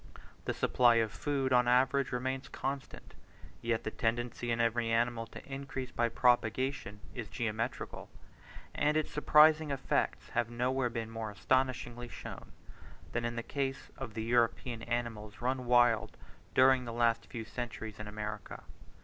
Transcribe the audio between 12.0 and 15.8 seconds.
shown, than in the case of the European animals run